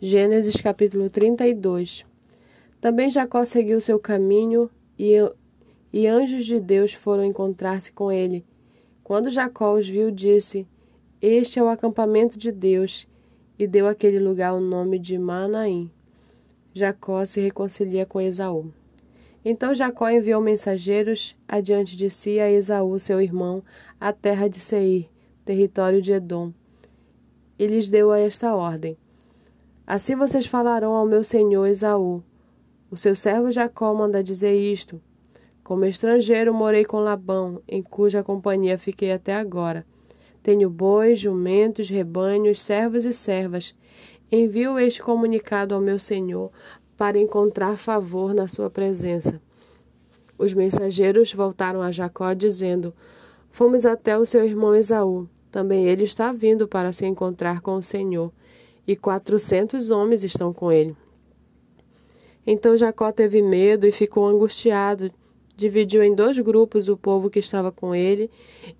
Gênesis 0.00 0.54
capítulo 0.54 1.10
32 1.10 2.06
Também 2.80 3.10
Jacó 3.10 3.44
seguiu 3.44 3.80
seu 3.80 3.98
caminho 3.98 4.70
e, 4.96 5.14
e 5.92 6.06
anjos 6.06 6.46
de 6.46 6.60
Deus 6.60 6.92
foram 6.92 7.24
encontrar-se 7.24 7.90
com 7.90 8.12
ele. 8.12 8.46
Quando 9.02 9.28
Jacó 9.28 9.74
os 9.74 9.88
viu, 9.88 10.12
disse: 10.12 10.68
Este 11.20 11.58
é 11.58 11.62
o 11.64 11.68
acampamento 11.68 12.38
de 12.38 12.52
Deus, 12.52 13.08
e 13.58 13.66
deu 13.66 13.88
àquele 13.88 14.20
lugar 14.20 14.54
o 14.54 14.60
nome 14.60 15.00
de 15.00 15.18
Manaim. 15.18 15.90
Jacó 16.72 17.26
se 17.26 17.40
reconcilia 17.40 18.06
com 18.06 18.20
Esaú. 18.20 18.72
Então 19.44 19.74
Jacó 19.74 20.08
enviou 20.08 20.40
mensageiros 20.40 21.36
adiante 21.48 21.96
de 21.96 22.08
si 22.08 22.38
a 22.38 22.48
Esaú, 22.48 23.00
seu 23.00 23.20
irmão, 23.20 23.64
à 24.00 24.12
terra 24.12 24.46
de 24.46 24.60
Seir, 24.60 25.10
território 25.44 26.00
de 26.00 26.12
Edom. 26.12 26.52
E 27.58 27.66
lhes 27.66 27.88
deu 27.88 28.14
esta 28.14 28.54
ordem: 28.54 28.96
Assim 29.90 30.14
vocês 30.14 30.44
falarão 30.44 30.92
ao 30.92 31.06
meu 31.06 31.24
senhor 31.24 31.64
Esaú. 31.64 32.22
O 32.90 32.96
seu 32.98 33.16
servo 33.16 33.50
Jacó 33.50 33.94
manda 33.94 34.22
dizer 34.22 34.54
isto: 34.54 35.00
Como 35.64 35.86
estrangeiro 35.86 36.52
morei 36.52 36.84
com 36.84 36.98
Labão, 36.98 37.62
em 37.66 37.82
cuja 37.82 38.22
companhia 38.22 38.76
fiquei 38.76 39.10
até 39.10 39.34
agora. 39.34 39.86
Tenho 40.42 40.68
bois, 40.68 41.18
jumentos, 41.18 41.88
rebanhos, 41.88 42.60
servos 42.60 43.06
e 43.06 43.14
servas. 43.14 43.74
Envio 44.30 44.78
este 44.78 45.02
comunicado 45.02 45.74
ao 45.74 45.80
meu 45.80 45.98
senhor 45.98 46.50
para 46.94 47.18
encontrar 47.18 47.78
favor 47.78 48.34
na 48.34 48.46
sua 48.46 48.68
presença. 48.68 49.40
Os 50.36 50.52
mensageiros 50.52 51.32
voltaram 51.32 51.80
a 51.80 51.90
Jacó, 51.90 52.34
dizendo: 52.34 52.92
Fomos 53.50 53.86
até 53.86 54.18
o 54.18 54.26
seu 54.26 54.44
irmão 54.44 54.74
Esaú. 54.74 55.26
Também 55.50 55.86
ele 55.86 56.04
está 56.04 56.30
vindo 56.30 56.68
para 56.68 56.92
se 56.92 57.06
encontrar 57.06 57.62
com 57.62 57.76
o 57.76 57.82
Senhor, 57.82 58.30
e 58.88 58.96
quatrocentos 58.96 59.90
homens 59.90 60.24
estão 60.24 60.50
com 60.50 60.72
ele. 60.72 60.96
Então 62.46 62.74
Jacó 62.74 63.12
teve 63.12 63.42
medo 63.42 63.86
e 63.86 63.92
ficou 63.92 64.26
angustiado. 64.26 65.12
Dividiu 65.54 66.02
em 66.02 66.14
dois 66.14 66.38
grupos 66.38 66.88
o 66.88 66.96
povo 66.96 67.28
que 67.28 67.38
estava 67.38 67.70
com 67.70 67.94
ele 67.94 68.30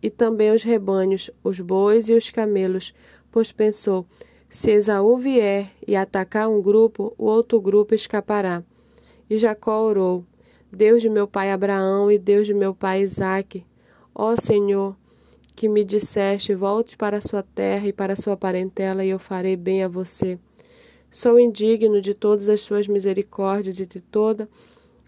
e 0.00 0.08
também 0.08 0.52
os 0.52 0.62
rebanhos, 0.62 1.30
os 1.44 1.60
bois 1.60 2.08
e 2.08 2.14
os 2.14 2.30
camelos, 2.30 2.94
pois 3.30 3.52
pensou: 3.52 4.06
se 4.48 4.70
Esaú 4.70 5.18
vier 5.18 5.70
e 5.86 5.94
atacar 5.94 6.48
um 6.48 6.62
grupo, 6.62 7.12
o 7.18 7.26
outro 7.26 7.60
grupo 7.60 7.94
escapará. 7.94 8.62
E 9.28 9.36
Jacó 9.36 9.82
orou: 9.82 10.24
Deus 10.72 11.02
de 11.02 11.10
meu 11.10 11.26
pai 11.26 11.50
Abraão 11.50 12.10
e 12.10 12.18
Deus 12.18 12.46
de 12.46 12.54
meu 12.54 12.74
pai 12.74 13.02
Isaque, 13.02 13.66
ó 14.14 14.34
Senhor, 14.36 14.96
que 15.54 15.68
me 15.68 15.84
disseste: 15.84 16.54
volte 16.54 16.96
para 16.96 17.20
sua 17.20 17.42
terra 17.42 17.88
e 17.88 17.92
para 17.92 18.16
sua 18.16 18.36
parentela, 18.36 19.04
e 19.04 19.10
eu 19.10 19.18
farei 19.18 19.56
bem 19.56 19.82
a 19.82 19.88
você. 19.88 20.38
Sou 21.10 21.40
indigno 21.40 22.00
de 22.00 22.14
todas 22.14 22.48
as 22.48 22.60
suas 22.60 22.86
misericórdias 22.86 23.80
e 23.80 23.86
de 23.86 24.00
toda 24.00 24.48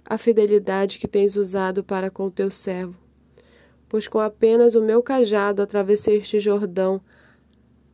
a 0.05 0.19
fidelidade 0.19 0.99
que 0.99 1.07
tens 1.07 1.37
usado 1.37 1.84
para 1.84 2.11
com 2.11 2.29
teu 2.29 2.51
servo. 2.51 2.97
Pois 3.89 4.09
com 4.09 4.19
apenas 4.19 4.75
o 4.75 4.83
meu 4.83 5.03
cajado 5.03 5.62
atravessei 5.62 6.17
este 6.17 6.41
Jordão, 6.41 7.01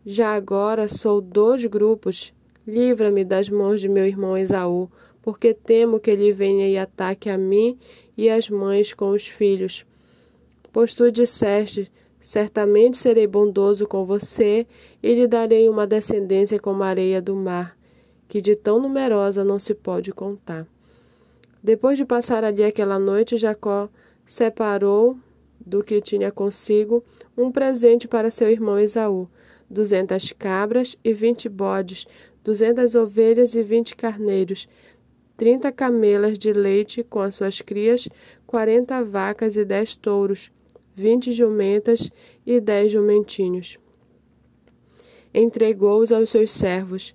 já 0.06 0.34
agora 0.34 0.88
sou 0.88 1.20
dois 1.20 1.64
grupos. 1.66 2.32
Livra-me 2.66 3.24
das 3.24 3.50
mãos 3.50 3.80
de 3.80 3.88
meu 3.88 4.06
irmão 4.06 4.38
Esaú, 4.38 4.90
porque 5.20 5.52
temo 5.52 6.00
que 6.00 6.10
ele 6.10 6.32
venha 6.32 6.66
e 6.66 6.78
ataque 6.78 7.28
a 7.28 7.36
mim 7.36 7.78
e 8.16 8.30
as 8.30 8.48
mães 8.48 8.94
com 8.94 9.10
os 9.10 9.26
filhos. 9.26 9.84
Pois 10.72 10.94
tu 10.94 11.12
disseste: 11.12 11.90
Certamente 12.20 12.98
serei 12.98 13.26
bondoso 13.26 13.86
com 13.86 14.04
você 14.04 14.66
e 15.02 15.14
lhe 15.14 15.26
darei 15.26 15.68
uma 15.68 15.86
descendência 15.86 16.58
como 16.58 16.82
a 16.82 16.88
areia 16.88 17.22
do 17.22 17.34
mar, 17.34 17.76
que 18.28 18.40
de 18.40 18.54
tão 18.56 18.80
numerosa 18.80 19.44
não 19.44 19.58
se 19.58 19.74
pode 19.74 20.12
contar. 20.12 20.66
Depois 21.62 21.96
de 21.96 22.04
passar 22.04 22.44
ali 22.44 22.64
aquela 22.64 22.98
noite, 22.98 23.36
Jacó 23.36 23.88
separou 24.26 25.16
do 25.64 25.82
que 25.82 26.00
tinha 26.00 26.30
consigo 26.30 27.04
um 27.36 27.50
presente 27.50 28.06
para 28.06 28.30
seu 28.30 28.50
irmão 28.50 28.78
Esaú 28.78 29.28
duzentas 29.70 30.32
cabras 30.32 30.98
e 31.04 31.12
vinte 31.12 31.48
bodes, 31.48 32.06
duzentas 32.42 32.94
ovelhas 32.94 33.54
e 33.54 33.62
vinte 33.62 33.94
carneiros, 33.94 34.68
trinta 35.36 35.70
camelas 35.70 36.38
de 36.38 36.52
leite 36.52 37.02
com 37.02 37.20
as 37.20 37.34
suas 37.34 37.60
crias, 37.60 38.08
quarenta 38.46 39.04
vacas 39.04 39.56
e 39.56 39.64
dez 39.64 39.94
touros, 39.94 40.50
vinte 40.98 41.32
jumentas 41.32 42.10
e 42.44 42.60
dez 42.60 42.92
jumentinhos. 42.92 43.78
Entregou-os 45.32 46.10
aos 46.10 46.30
seus 46.30 46.50
servos, 46.50 47.14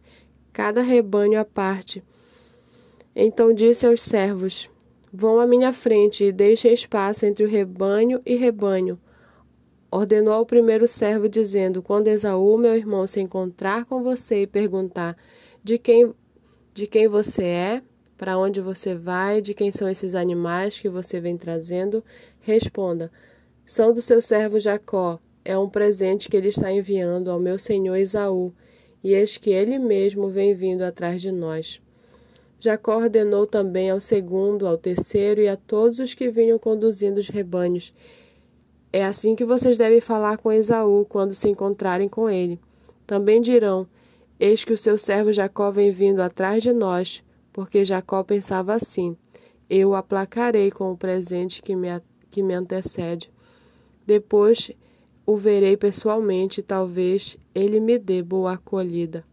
cada 0.51 0.81
rebanho 0.81 1.39
à 1.39 1.45
parte. 1.45 2.03
Então 3.15 3.53
disse 3.53 3.85
aos 3.85 4.01
servos: 4.01 4.69
Vão 5.11 5.39
à 5.39 5.45
minha 5.45 5.73
frente 5.73 6.23
e 6.23 6.31
deixem 6.31 6.73
espaço 6.73 7.25
entre 7.25 7.43
o 7.43 7.49
rebanho 7.49 8.21
e 8.25 8.35
rebanho 8.35 8.97
ordenou 9.93 10.33
ao 10.33 10.45
primeiro 10.45 10.87
servo, 10.87 11.29
dizendo: 11.29 11.81
Quando 11.81 12.07
Esaú, 12.07 12.57
meu 12.57 12.75
irmão, 12.75 13.05
se 13.05 13.21
encontrar 13.21 13.85
com 13.85 14.01
você 14.01 14.41
e 14.41 14.47
perguntar 14.47 15.15
de 15.63 15.77
quem, 15.77 16.13
de 16.73 16.87
quem 16.87 17.07
você 17.07 17.43
é, 17.43 17.81
para 18.17 18.37
onde 18.37 18.59
você 18.59 18.95
vai, 18.95 19.41
de 19.41 19.53
quem 19.53 19.71
são 19.71 19.87
esses 19.87 20.15
animais 20.15 20.79
que 20.79 20.89
você 20.89 21.19
vem 21.19 21.37
trazendo, 21.37 22.03
responda: 22.41 23.11
São 23.65 23.93
do 23.93 24.01
seu 24.01 24.21
servo 24.21 24.59
Jacó. 24.59 25.19
É 25.45 25.57
um 25.57 25.69
presente 25.69 26.29
que 26.29 26.37
ele 26.37 26.49
está 26.49 26.71
enviando 26.71 27.29
ao 27.29 27.39
meu 27.39 27.59
senhor 27.59 27.95
Esaú, 27.95 28.53
e 29.03 29.13
eis 29.13 29.37
que 29.37 29.49
ele 29.49 29.77
mesmo 29.77 30.29
vem 30.29 30.53
vindo 30.53 30.83
atrás 30.83 31.21
de 31.21 31.31
nós. 31.31 31.81
Jacó 32.59 32.97
ordenou 32.97 33.45
também 33.45 33.89
ao 33.89 33.99
segundo, 33.99 34.65
ao 34.65 34.77
terceiro 34.77 35.41
e 35.41 35.47
a 35.47 35.57
todos 35.57 35.99
os 35.99 36.13
que 36.13 36.29
vinham 36.29 36.57
conduzindo 36.57 37.19
os 37.19 37.27
rebanhos 37.27 37.93
é 38.95 39.03
assim 39.03 39.35
que 39.35 39.43
vocês 39.43 39.75
devem 39.75 39.99
falar 39.99 40.37
com 40.37 40.51
Esaú 40.51 41.03
quando 41.09 41.33
se 41.33 41.49
encontrarem 41.49 42.07
com 42.07 42.29
ele. 42.29 42.59
Também 43.07 43.41
dirão: 43.41 43.87
Eis 44.39 44.63
que 44.63 44.71
o 44.71 44.77
seu 44.77 44.99
servo 44.99 45.33
Jacó 45.33 45.71
vem 45.71 45.91
vindo 45.91 46.21
atrás 46.21 46.61
de 46.61 46.71
nós, 46.71 47.23
porque 47.51 47.83
Jacó 47.83 48.23
pensava 48.23 48.75
assim: 48.75 49.17
Eu 49.67 49.89
o 49.89 49.95
aplacarei 49.95 50.69
com 50.69 50.91
o 50.91 50.97
presente 50.97 51.63
que 51.63 51.75
me, 51.75 51.87
que 52.29 52.43
me 52.43 52.53
antecede. 52.53 53.31
Depois 54.05 54.71
o 55.25 55.37
verei 55.37 55.77
pessoalmente 55.77 56.61
talvez 56.61 57.37
ele 57.55 57.79
me 57.79 57.97
dê 57.97 58.21
boa 58.21 58.53
acolhida. 58.53 59.23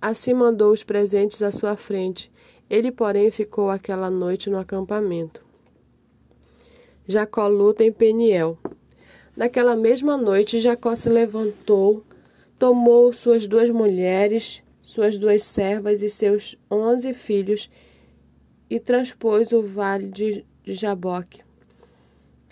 Assim 0.00 0.34
mandou 0.34 0.72
os 0.72 0.82
presentes 0.82 1.42
à 1.42 1.52
sua 1.52 1.76
frente. 1.76 2.30
Ele, 2.68 2.90
porém, 2.90 3.30
ficou 3.30 3.70
aquela 3.70 4.10
noite 4.10 4.50
no 4.50 4.58
acampamento. 4.58 5.44
Jacó 7.06 7.46
luta 7.46 7.84
em 7.84 7.92
Peniel. 7.92 8.58
Naquela 9.36 9.76
mesma 9.76 10.16
noite, 10.16 10.58
Jacó 10.58 10.96
se 10.96 11.08
levantou, 11.08 12.02
tomou 12.58 13.12
suas 13.12 13.46
duas 13.46 13.70
mulheres, 13.70 14.62
suas 14.82 15.16
duas 15.16 15.42
servas 15.42 16.02
e 16.02 16.08
seus 16.08 16.58
onze 16.70 17.14
filhos 17.14 17.70
e 18.68 18.80
transpôs 18.80 19.52
o 19.52 19.62
vale 19.62 20.08
de 20.08 20.44
Jaboque. 20.64 21.40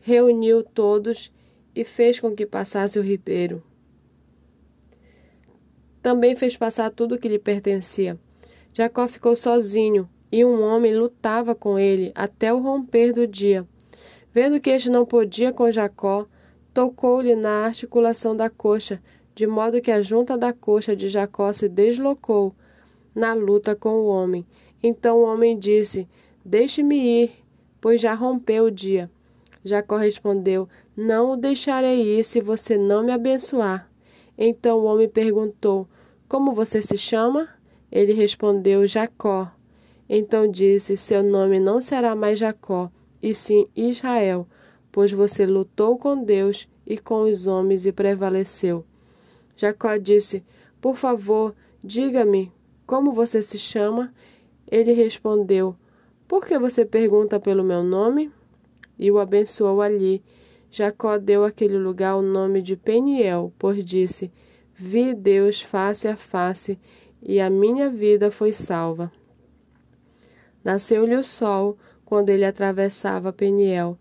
Reuniu 0.02 0.62
todos 0.62 1.32
e 1.74 1.84
fez 1.84 2.18
com 2.20 2.34
que 2.34 2.46
passasse 2.46 2.98
o 2.98 3.02
ribeiro. 3.02 3.62
Também 6.02 6.34
fez 6.34 6.56
passar 6.56 6.90
tudo 6.90 7.14
o 7.14 7.18
que 7.18 7.28
lhe 7.28 7.38
pertencia. 7.38 8.18
Jacó 8.72 9.06
ficou 9.06 9.36
sozinho 9.36 10.08
e 10.32 10.44
um 10.44 10.62
homem 10.62 10.96
lutava 10.96 11.54
com 11.54 11.78
ele 11.78 12.12
até 12.14 12.52
o 12.52 12.60
romper 12.60 13.12
do 13.12 13.26
dia. 13.26 13.66
Vendo 14.32 14.60
que 14.60 14.70
este 14.70 14.88
não 14.88 15.04
podia 15.04 15.52
com 15.52 15.70
Jacó, 15.70 16.26
tocou-lhe 16.72 17.34
na 17.34 17.66
articulação 17.66 18.36
da 18.36 18.48
coxa, 18.48 19.02
de 19.34 19.46
modo 19.46 19.80
que 19.80 19.90
a 19.90 20.00
junta 20.00 20.38
da 20.38 20.52
coxa 20.52 20.94
de 20.94 21.08
Jacó 21.08 21.52
se 21.52 21.68
deslocou 21.68 22.54
na 23.14 23.34
luta 23.34 23.74
com 23.74 23.90
o 23.90 24.06
homem. 24.06 24.46
Então 24.82 25.18
o 25.18 25.24
homem 25.24 25.58
disse: 25.58 26.08
Deixe-me 26.44 26.96
ir, 26.96 27.32
pois 27.80 28.00
já 28.00 28.14
rompeu 28.14 28.66
o 28.66 28.70
dia. 28.70 29.10
Jacó 29.64 29.96
respondeu: 29.96 30.68
Não 30.96 31.32
o 31.32 31.36
deixarei 31.36 32.18
ir 32.18 32.24
se 32.24 32.40
você 32.40 32.76
não 32.76 33.02
me 33.02 33.12
abençoar. 33.12 33.90
Então 34.36 34.78
o 34.78 34.84
homem 34.84 35.08
perguntou: 35.08 35.88
Como 36.28 36.52
você 36.52 36.80
se 36.80 36.96
chama? 36.96 37.48
Ele 37.90 38.12
respondeu: 38.12 38.86
Jacó. 38.86 39.50
Então 40.08 40.50
disse: 40.50 40.96
Seu 40.96 41.22
nome 41.22 41.60
não 41.60 41.80
será 41.80 42.14
mais 42.14 42.38
Jacó, 42.38 42.90
e 43.22 43.34
sim 43.34 43.66
Israel 43.76 44.46
pois 44.92 45.12
você 45.12 45.46
lutou 45.46 45.98
com 45.98 46.22
Deus 46.22 46.68
e 46.86 46.98
com 46.98 47.22
os 47.22 47.46
homens 47.46 47.86
e 47.86 47.92
prevaleceu. 47.92 48.84
Jacó 49.56 49.96
disse: 49.96 50.42
Por 50.80 50.96
favor, 50.96 51.54
diga-me 51.82 52.52
como 52.86 53.12
você 53.12 53.42
se 53.42 53.58
chama. 53.58 54.12
Ele 54.70 54.92
respondeu: 54.92 55.76
Por 56.26 56.44
que 56.44 56.58
você 56.58 56.84
pergunta 56.84 57.38
pelo 57.38 57.64
meu 57.64 57.82
nome? 57.82 58.30
E 59.00 59.10
o 59.10 59.18
abençoou 59.18 59.80
ali. 59.80 60.22
Jacó 60.70 61.16
deu 61.16 61.42
àquele 61.42 61.78
lugar 61.78 62.16
o 62.16 62.22
nome 62.22 62.60
de 62.60 62.76
Peniel, 62.76 63.50
pois 63.58 63.82
disse: 63.82 64.30
Vi 64.74 65.14
Deus 65.14 65.62
face 65.62 66.06
a 66.06 66.18
face, 66.18 66.78
e 67.22 67.40
a 67.40 67.48
minha 67.48 67.88
vida 67.88 68.30
foi 68.30 68.52
salva. 68.52 69.10
Nasceu-lhe 70.62 71.16
o 71.16 71.24
sol 71.24 71.78
quando 72.04 72.28
ele 72.28 72.44
atravessava 72.44 73.32
Peniel 73.32 73.98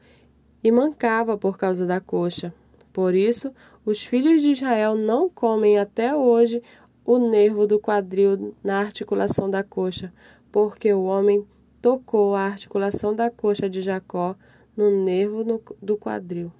e 0.61 0.69
mancava 0.69 1.37
por 1.37 1.57
causa 1.57 1.85
da 1.85 2.01
coxa. 2.01 2.53
Por 2.91 3.15
isso, 3.15 3.53
os 3.85 4.03
filhos 4.03 4.41
de 4.41 4.51
Israel 4.51 4.95
não 4.95 5.29
comem 5.29 5.79
até 5.79 6.13
hoje 6.13 6.61
o 7.05 7.17
nervo 7.17 7.65
do 7.65 7.79
quadril 7.79 8.53
na 8.61 8.79
articulação 8.79 9.49
da 9.49 9.63
coxa, 9.63 10.13
porque 10.51 10.93
o 10.93 11.05
homem 11.05 11.47
tocou 11.81 12.35
a 12.35 12.41
articulação 12.41 13.15
da 13.15 13.31
coxa 13.31 13.69
de 13.69 13.81
Jacó 13.81 14.35
no 14.79 14.89
nervo 14.89 15.43
do 15.81 15.97
quadril. 15.97 16.53